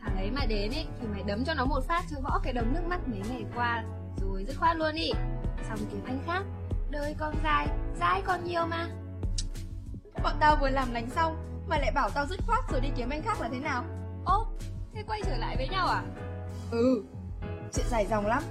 [0.01, 2.53] Thằng ấy mà đến ấy Thì mày đấm cho nó một phát cho võ cái
[2.53, 3.85] đống nước mắt mấy ngày qua
[4.21, 5.11] Rồi dứt khoát luôn đi
[5.69, 6.43] Xong kiếm anh khác
[6.91, 7.69] Đời con dài,
[8.01, 8.89] dãi còn nhiều mà
[10.23, 11.37] Bọn tao vừa làm lành xong,
[11.69, 13.85] mà lại bảo tao dứt khoát rồi đi kiếm anh khác là thế nào?
[14.25, 14.47] Ô,
[14.95, 16.03] thế quay trở lại với nhau à?
[16.71, 17.05] Ừ,
[17.75, 18.43] chuyện dài dòng lắm.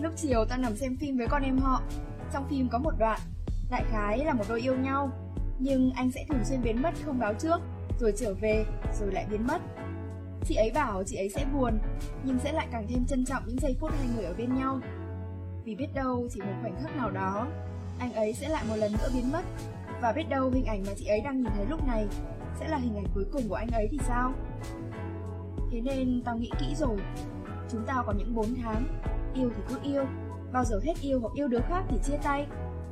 [0.00, 1.82] Lúc chiều tao nằm xem phim với con em họ.
[2.32, 3.20] Trong phim có một đoạn,
[3.70, 5.10] đại khái là một đôi yêu nhau.
[5.64, 7.60] Nhưng anh sẽ thường xuyên biến mất không báo trước,
[7.98, 8.64] rồi trở về,
[9.00, 9.62] rồi lại biến mất.
[10.44, 11.78] Chị ấy bảo chị ấy sẽ buồn,
[12.24, 14.80] nhưng sẽ lại càng thêm trân trọng những giây phút hai người ở bên nhau.
[15.64, 17.46] Vì biết đâu chỉ một khoảnh khắc nào đó,
[17.98, 19.42] anh ấy sẽ lại một lần nữa biến mất.
[20.00, 22.06] Và biết đâu hình ảnh mà chị ấy đang nhìn thấy lúc này
[22.60, 24.32] sẽ là hình ảnh cuối cùng của anh ấy thì sao?
[25.72, 26.96] Thế nên tao nghĩ kỹ rồi.
[27.70, 28.84] Chúng tao có những 4 tháng,
[29.34, 30.04] yêu thì cứ yêu,
[30.52, 32.46] bao giờ hết yêu hoặc yêu đứa khác thì chia tay.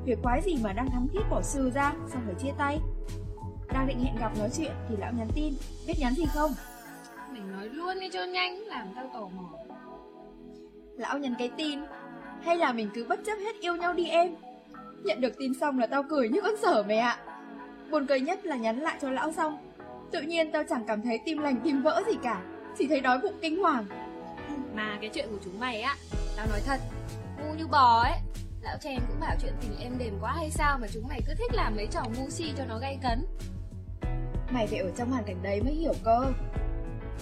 [0.04, 2.78] Việc quái gì mà đang thắm thiết bỏ sư ra, xong phải chia tay.
[3.72, 5.54] Đang định hẹn gặp nói chuyện thì lão nhắn tin,
[5.86, 6.50] biết nhắn gì không?
[7.32, 9.50] Mình nói luôn đi cho nhanh Làm tao tò mò
[10.96, 11.80] Lão nhắn cái tin,
[12.42, 14.34] hay là mình cứ bất chấp hết yêu nhau đi em?
[15.04, 17.18] Nhận được tin xong là tao cười như con sở mày ạ.
[17.90, 19.58] Buồn cười nhất là nhắn lại cho lão xong.
[20.10, 22.42] Tự nhiên tao chẳng cảm thấy tim lành tim vỡ gì cả,
[22.78, 23.84] chỉ thấy đói bụng kinh hoàng.
[24.74, 25.96] Mà cái chuyện của chúng mày á
[26.36, 26.80] Tao nói thật
[27.38, 28.12] Ngu như bò ấy
[28.62, 31.34] Lão Chen cũng bảo chuyện tình êm đềm quá hay sao Mà chúng mày cứ
[31.34, 33.26] thích làm mấy trò ngu si cho nó gay cấn
[34.52, 36.32] Mày phải ở trong hoàn cảnh đấy mới hiểu cơ.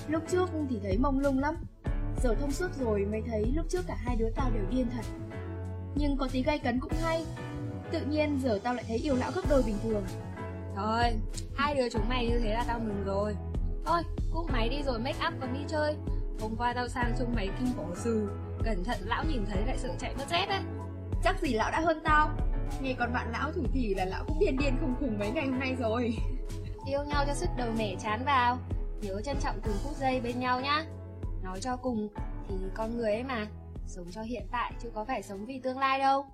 [0.09, 1.55] Lúc trước thì thấy mông lung lắm,
[2.22, 5.05] giờ thông suốt rồi mới thấy lúc trước cả hai đứa tao đều điên thật.
[5.94, 7.24] Nhưng có tí gay cấn cũng hay.
[7.92, 10.05] Tự nhiên giờ tao lại thấy yêu lão gấp đôi bình thường.
[10.77, 11.03] Thôi
[11.57, 13.37] Hai đứa chúng mày như thế là tao mừng rồi
[13.85, 15.96] Thôi cúp máy đi rồi make up còn đi chơi
[16.40, 18.29] Hôm qua tao sang trông mày kinh khổ sừ
[18.64, 20.61] Cẩn thận lão nhìn thấy lại sợ chạy mất dép đấy
[21.25, 22.31] Chắc gì lão đã hơn tao.
[22.81, 25.47] Nghe còn bạn lão thủ thỉ là lão cũng điên điên khùng khùng mấy ngày
[25.47, 26.16] hôm nay rồi.
[26.87, 28.59] Yêu nhau cho sức đầu mẻ chán vào
[29.01, 30.85] Nhớ trân trọng từng phút giây bên nhau nhá
[31.42, 32.09] Nói cho cùng
[32.49, 33.47] Thì con người ấy mà,
[33.87, 36.27] Sống cho hiện tại chứ có phải sống vì tương lai đâu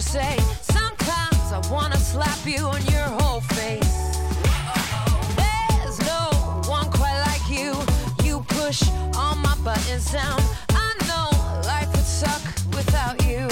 [0.00, 0.38] you say.
[0.62, 3.96] Sometimes I wanna slap you on your whole face.
[5.36, 6.24] There's no
[6.76, 7.70] one quite like you.
[8.24, 8.80] You push
[9.18, 10.40] all my buttons down.
[10.70, 11.28] I know
[11.72, 12.42] life would suck
[12.76, 13.44] without you.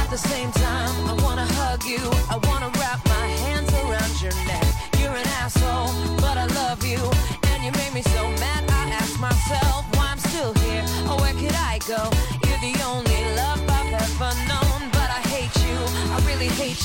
[0.00, 2.04] At the same time, I wanna hug you.
[2.34, 4.66] I wanna wrap my hands around your neck.
[5.00, 5.92] You're an asshole,
[6.24, 7.00] but I love you.
[7.50, 9.83] And you made me so mad, I ask myself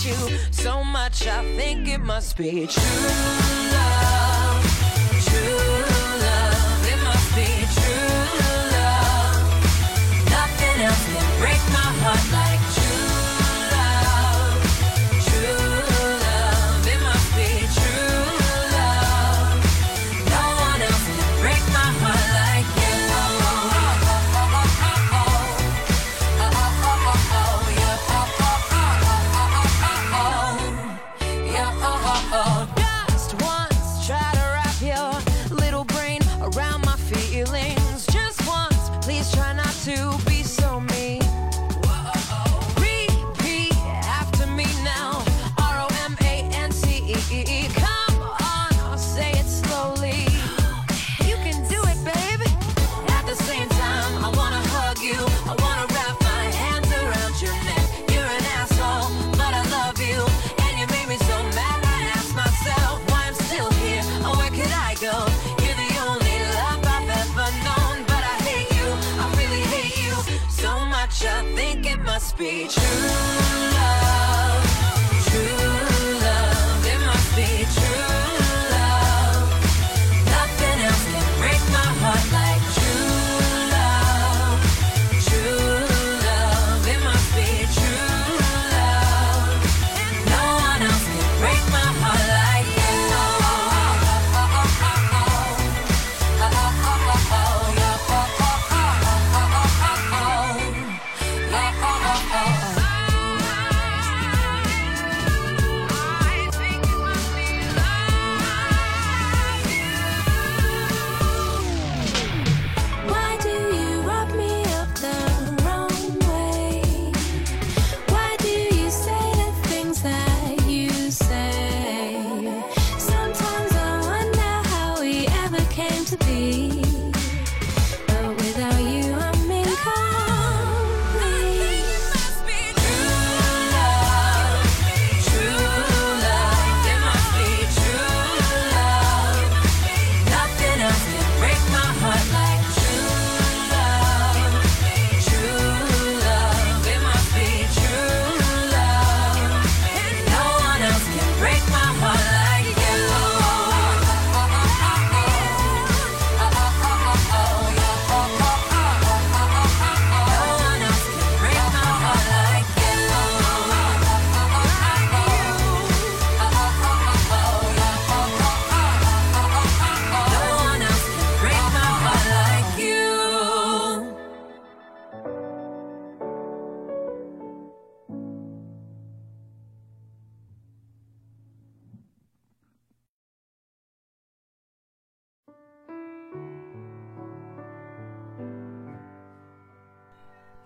[0.05, 0.15] you
[0.51, 1.27] so much.
[1.27, 3.07] I think it must be true
[3.73, 4.63] love.
[5.25, 5.88] True love,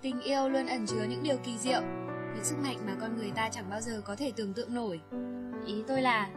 [0.04, 1.82] Tình yêu luôn ẩn chứa những điều kỳ diệu,
[2.36, 5.02] những sức mạnh mà con người ta chẳng bao giờ có thể tưởng tượng nổi.
[5.68, 6.30] Ý tôi là,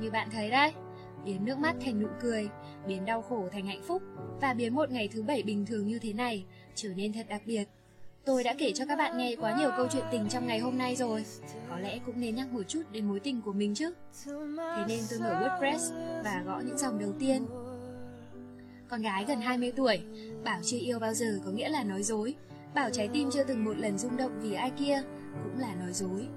[0.00, 0.72] như bạn thấy đấy,
[1.24, 2.48] biến nước mắt thành nụ cười,
[2.86, 4.02] biến đau khổ thành hạnh phúc
[4.40, 6.44] và biến một ngày thứ bảy bình thường như thế này
[6.74, 7.64] trở nên thật đặc biệt.
[8.24, 10.78] Tôi đã kể cho các bạn nghe quá nhiều câu chuyện tình trong ngày hôm
[10.78, 11.24] nay rồi,
[11.68, 13.92] có lẽ cũng nên nhắc một chút đến mối tình của mình chứ.
[14.56, 15.92] Thế nên tôi mở WordPress
[16.24, 17.46] và gõ những dòng đầu tiên.
[18.88, 20.02] Con gái gần 20 tuổi,
[20.44, 22.34] bảo chưa yêu bao giờ có nghĩa là nói dối,
[22.74, 25.02] bảo trái tim chưa từng một lần rung động vì ai kia
[25.42, 26.28] cũng là nói dối.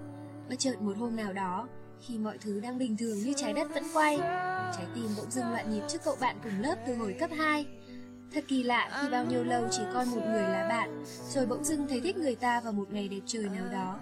[0.49, 1.67] Bất chợt một hôm nào đó,
[1.99, 4.17] khi mọi thứ đang bình thường như trái đất vẫn quay,
[4.77, 7.65] trái tim bỗng dưng loạn nhịp trước cậu bạn cùng lớp từ hồi cấp 2.
[8.33, 11.63] Thật kỳ lạ khi bao nhiêu lâu chỉ coi một người là bạn, rồi bỗng
[11.63, 13.99] dưng thấy thích người ta vào một ngày đẹp trời nào đó.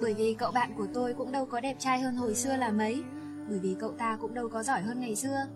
[0.00, 2.70] Bởi vì cậu bạn của tôi cũng đâu có đẹp trai hơn hồi xưa là
[2.70, 3.02] mấy,
[3.48, 5.46] bởi vì cậu ta cũng đâu có giỏi hơn ngày xưa.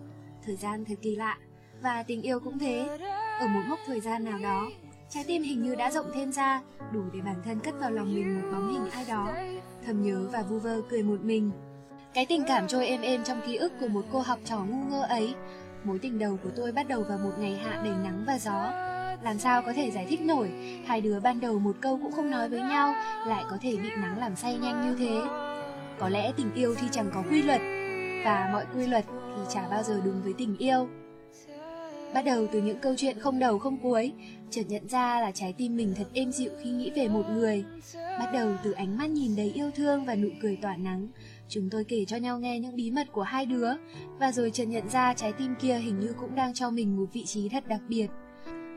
[0.46, 1.38] Thời gian thật kỳ lạ,
[1.82, 2.98] và tình yêu cũng thế.
[3.40, 4.68] Ở một mốc thời gian nào đó,
[5.11, 8.14] trái tim hình như đã rộng thêm ra, đủ để bản thân cất vào lòng
[8.14, 9.32] mình một bóng hình ai đó,
[9.86, 11.50] thầm nhớ và vu vơ cười một mình.
[12.14, 14.90] Cái tình cảm trôi êm êm trong ký ức của một cô học trò ngu
[14.90, 15.34] ngơ ấy,
[15.84, 18.72] mối tình đầu của tôi bắt đầu vào một ngày hạ đầy nắng và gió.
[19.22, 20.50] Làm sao có thể giải thích nổi,
[20.86, 22.94] hai đứa ban đầu một câu cũng không nói với nhau,
[23.26, 25.20] lại có thể bị nắng làm say nhanh như thế.
[25.98, 27.61] Có lẽ tình yêu thì chẳng có quy luật,
[28.24, 29.04] và mọi quy luật
[29.36, 30.88] thì chả bao giờ đúng với tình yêu.
[32.14, 34.12] Bắt đầu từ những câu chuyện không đầu không cuối,
[34.51, 37.64] chợt nhận ra là trái tim mình thật êm dịu khi nghĩ về một người.
[37.94, 41.09] Bắt đầu từ ánh mắt nhìn đầy yêu thương và nụ cười tỏa nắng,
[41.49, 43.70] chúng tôi kể cho nhau nghe những bí mật của hai đứa,
[44.20, 47.07] và rồi chợt nhận ra trái tim kia hình như cũng đang cho mình một
[47.12, 48.07] vị trí thật đặc biệt.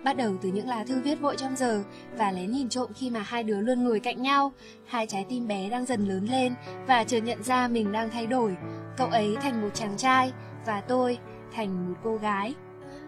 [0.04, 1.84] Bắt đầu từ những lá thư viết vội trong giờ
[2.18, 4.52] và lén nhìn trộm khi mà hai đứa luôn ngồi cạnh nhau,
[4.86, 6.54] hai trái tim bé đang dần lớn lên
[6.88, 8.56] và chợt nhận ra mình đang thay đổi.
[8.98, 10.32] Cậu ấy thành một chàng trai
[10.66, 11.18] và tôi
[11.54, 12.54] thành một cô gái.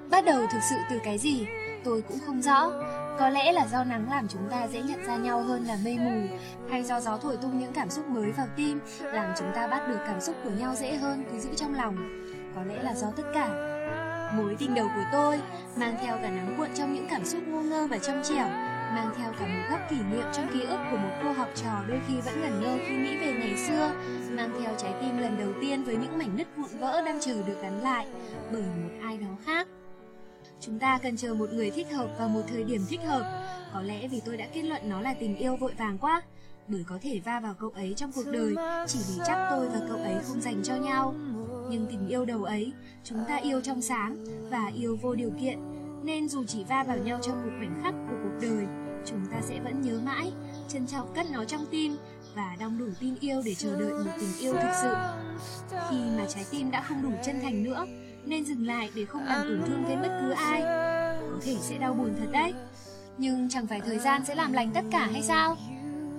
[0.10, 1.46] Bắt đầu thực sự từ cái gì?
[1.84, 2.72] Tôi cũng không rõ.
[3.20, 5.98] Có lẽ là do nắng làm chúng ta dễ nhận ra nhau hơn là mây
[5.98, 6.38] mù,
[6.70, 9.88] hay do gió thổi tung những cảm xúc mới vào tim, làm chúng ta bắt
[9.88, 11.96] được cảm xúc của nhau dễ hơn cứ giữ trong lòng.
[12.56, 13.70] Có lẽ là do tất cả.
[14.38, 15.42] Mối tình đầu của tôi
[15.76, 18.48] mang theo cả nắng cuộn trong những cảm xúc ngu ngơ và trong trẻo,
[18.96, 21.84] mang theo cả một góc kỷ niệm trong ký ức của một cô học trò
[21.88, 23.92] đôi khi vẫn ngẩn ngơ khi nghĩ về ngày xưa,
[24.30, 27.34] mang theo trái tim lần đầu tiên với những mảnh nứt vụn vỡ đang chờ
[27.48, 28.08] được gắn lại
[28.52, 29.68] bởi một ai đó khác.
[30.66, 33.48] Chúng ta cần chờ một người thích hợp vào một thời điểm thích hợp.
[33.74, 36.22] Có lẽ vì tôi đã kết luận nó là tình yêu vội vàng quá,
[36.68, 38.56] bởi có thể va vào cậu ấy trong cuộc đời
[38.88, 41.16] chỉ vì chắc tôi và cậu ấy không dành cho nhau.
[41.70, 45.60] Nhưng tình yêu đầu ấy, chúng ta yêu trong sáng và yêu vô điều kiện,
[46.04, 48.66] nên dù chỉ va vào nhau trong một khoảnh khắc của cuộc đời,
[49.06, 50.32] chúng ta sẽ vẫn nhớ mãi,
[50.68, 51.98] trân trọng cất nó trong tim
[52.36, 54.94] và đong đủ tin yêu để chờ đợi một tình yêu thực sự.
[55.90, 57.86] Khi mà trái tim đã không đủ chân thành nữa,
[58.26, 60.62] nên dừng lại để không làm tổn thương đến bất cứ ai.
[61.32, 62.54] Có thể sẽ đau buồn thật đấy,
[63.18, 65.58] nhưng chẳng phải thời gian sẽ làm lành tất cả hay sao?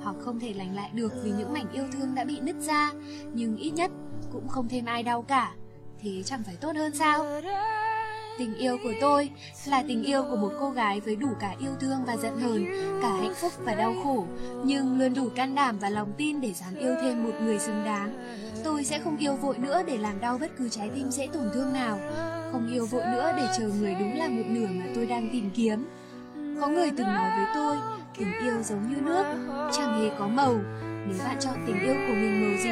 [0.03, 2.93] Hoặc không thể lành lại được vì những mảnh yêu thương đã bị nứt ra,
[3.33, 3.91] nhưng ít nhất
[4.33, 5.55] cũng không thêm ai đau cả.
[6.01, 7.27] Thế chẳng phải tốt hơn sao?
[8.39, 9.31] Tình yêu của tôi
[9.67, 12.67] là tình yêu của một cô gái với đủ cả yêu thương và giận hờn,
[13.03, 14.27] cả hạnh phúc và đau khổ,
[14.65, 17.85] nhưng luôn đủ can đảm và lòng tin để dám yêu thêm một người xứng
[17.85, 18.37] đáng.
[18.65, 21.51] Tôi sẽ không yêu vội nữa để làm đau bất cứ trái tim dễ tổn
[21.55, 21.99] thương nào,
[22.53, 25.51] không yêu vội nữa để chờ người đúng là một nửa mà tôi đang tìm
[25.55, 25.87] kiếm.
[26.61, 27.77] Có người từng nói với tôi,
[28.19, 29.25] tình yêu giống như nước,
[29.73, 30.57] chẳng hề có màu.
[30.83, 32.71] Nếu bạn chọn tình yêu của mình màu gì,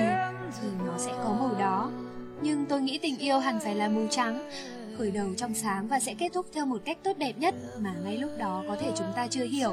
[0.61, 1.91] thì nó sẽ có màu đó.
[2.43, 4.51] Nhưng tôi nghĩ tình yêu hẳn phải là màu trắng,
[5.03, 7.95] khởi đầu trong sáng và sẽ kết thúc theo một cách tốt đẹp nhất mà
[8.05, 9.73] ngay lúc đó có thể chúng ta chưa hiểu.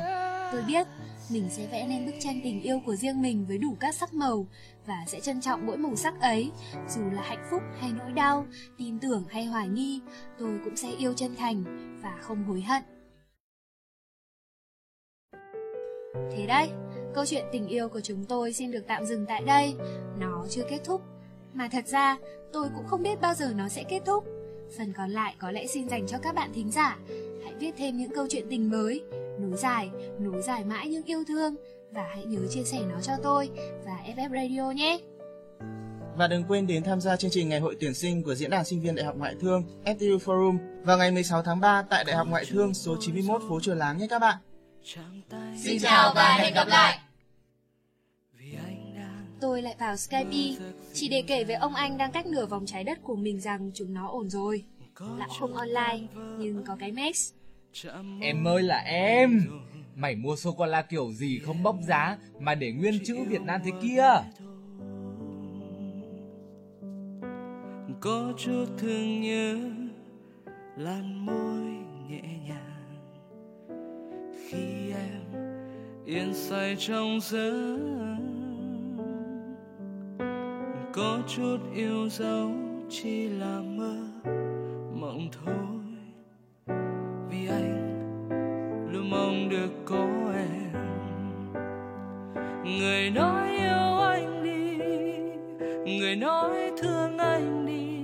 [0.52, 0.88] Tôi biết,
[1.30, 4.14] mình sẽ vẽ nên bức tranh tình yêu của riêng mình với đủ các sắc
[4.14, 4.48] màu
[4.86, 6.52] và sẽ trân trọng mỗi màu sắc ấy,
[6.90, 8.46] dù là hạnh phúc hay nỗi đau,
[8.78, 10.02] tin tưởng hay hoài nghi,
[10.40, 11.64] tôi cũng sẽ yêu chân thành
[12.04, 12.84] và không hối hận.
[16.32, 16.70] Thế đấy,
[17.14, 19.76] câu chuyện tình yêu của chúng tôi xin được tạm dừng tại đây.
[20.20, 21.02] Nó chưa kết thúc,
[21.54, 22.18] mà thật ra
[22.54, 24.26] tôi cũng không biết bao giờ nó sẽ kết thúc.
[24.78, 26.98] Phần còn lại có lẽ xin dành cho các bạn thính giả.
[27.44, 29.02] Hãy viết thêm những câu chuyện tình mới,
[29.40, 29.90] nối dài,
[30.20, 31.56] nối dài mãi những yêu thương
[31.92, 33.50] và hãy nhớ chia sẻ nó cho tôi
[33.86, 35.00] và FF Radio nhé.
[36.18, 38.66] Và đừng quên đến tham gia chương trình Ngày hội tuyển sinh của Diễn đàn
[38.66, 42.16] Sinh viên Đại học Ngoại thương FTU Forum vào ngày 16 tháng 3 tại Đại
[42.16, 44.38] học Ngoại thương số 91 phố Chùa Láng nhé các bạn.
[45.64, 47.00] Xin chào và hẹn gặp lại.
[49.42, 52.84] Tôi lại vào Skype chỉ để kể với ông anh đang cách nửa vòng trái
[52.84, 54.64] đất của mình rằng chúng nó ổn rồi.
[55.18, 56.00] Lão không online,
[56.40, 57.32] nhưng có cái Max.
[58.22, 59.42] Em ơi là em
[59.96, 63.72] Mày mua sô-cô-la kiểu gì không bốc giá Mà để nguyên chữ Việt Nam thế
[63.82, 64.04] kia
[68.02, 69.58] có chút thương nhớ
[70.78, 71.62] làn môi
[72.10, 73.00] nhẹ nhàng
[74.50, 75.22] khi em
[76.06, 78.18] yên say trong giấc
[80.94, 82.52] có chút yêu dấu,
[82.90, 83.96] chỉ là mơ,
[84.94, 85.56] mộng thôi.
[87.30, 87.90] Vì anh
[88.92, 90.74] luôn mong được có em.
[92.64, 94.78] Người nói yêu anh đi,
[96.00, 98.04] người nói thương anh đi.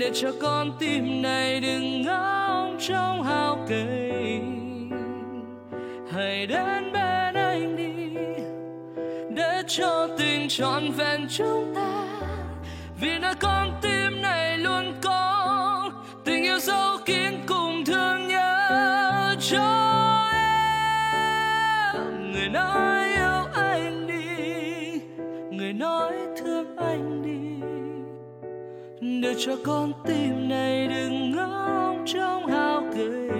[0.00, 4.40] Để cho con tim này đừng ngóng trong hao cây
[6.12, 8.14] hãy đến bên anh đi,
[9.36, 10.08] để cho
[10.48, 12.06] tình trọn vẹn chúng ta.
[13.00, 15.90] Vì nơi con tim này luôn có
[16.24, 22.32] tình yêu sâu kín cùng thương nhớ cho em.
[22.32, 25.00] Người nói yêu anh đi,
[25.50, 27.66] người nói thương anh đi.
[29.22, 33.30] Để cho con tim này đừng ngóng trong hao gầy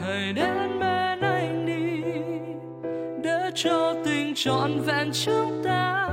[0.00, 2.02] hãy đến bên anh đi,
[3.22, 3.94] để cho
[4.36, 6.08] trọn vẹn chúng ta,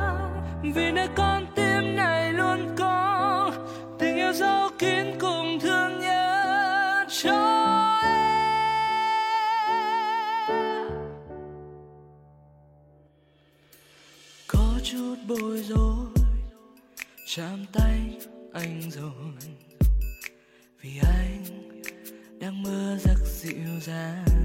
[0.63, 3.51] vì nơi con tim này luôn có
[3.99, 8.13] tình yêu dấu kín cùng thương nhớ cho em.
[14.47, 16.05] Có chút bối rối,
[17.35, 18.17] chạm tay
[18.53, 19.33] anh rồi,
[20.81, 21.43] vì anh
[22.39, 24.42] đang mơ giấc dịu dàng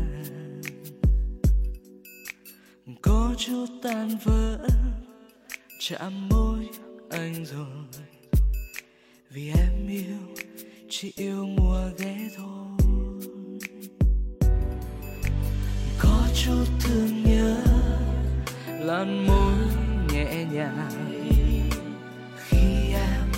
[3.02, 4.58] có chút tan vỡ,
[5.80, 6.68] chạm môi
[7.10, 7.66] anh rồi.
[9.30, 10.44] Vì em yêu,
[10.88, 12.88] chỉ yêu mùa ghé thôi.
[15.98, 17.56] Có chút thương nhớ,
[18.80, 19.54] lan môi
[20.12, 20.90] nhẹ nhàng.
[22.36, 23.32] Khi em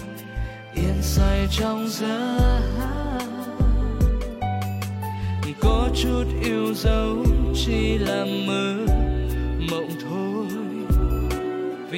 [0.75, 2.41] yên say trong giấc
[5.61, 9.00] có chút yêu dấu chỉ là mơ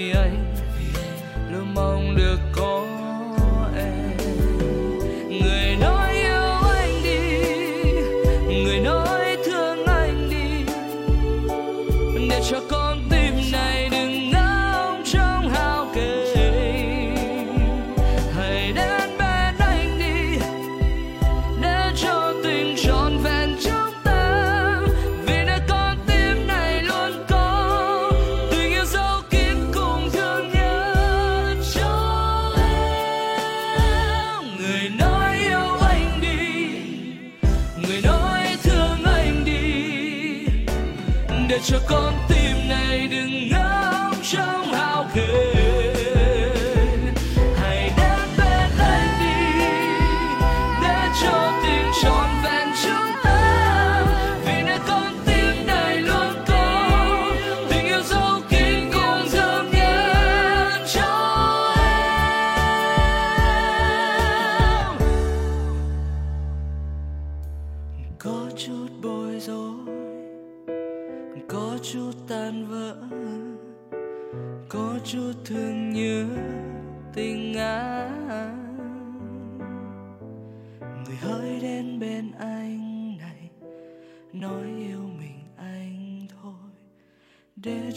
[0.02, 0.41] vì anh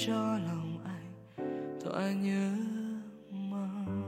[0.08, 2.52] cho lòng anh thỏa nhớ
[3.30, 4.06] mong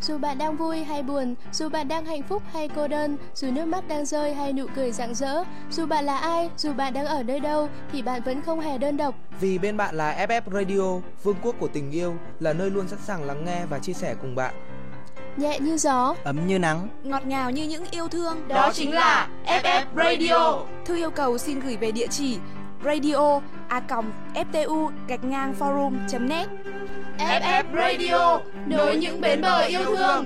[0.00, 3.50] Dù bạn đang vui hay buồn, dù bạn đang hạnh phúc hay cô đơn, dù
[3.50, 6.92] nước mắt đang rơi hay nụ cười rạng rỡ, dù bạn là ai, dù bạn
[6.92, 9.25] đang ở nơi đâu thì bạn vẫn không hề đơn độc.
[9.40, 12.98] Vì bên bạn là FF Radio, vương quốc của tình yêu, là nơi luôn sẵn
[13.06, 14.54] sàng lắng nghe và chia sẻ cùng bạn.
[15.36, 18.48] Nhẹ như gió, ấm như nắng, ngọt ngào như những yêu thương.
[18.48, 20.58] Đó chính là FF Radio.
[20.84, 22.38] Thư yêu cầu xin gửi về địa chỉ
[22.84, 23.80] radio a
[24.34, 26.48] ftu gạch ngang forum net
[27.18, 30.24] FF Radio nối những bến bờ yêu thương